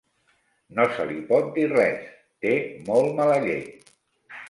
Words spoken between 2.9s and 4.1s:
molt mala llet.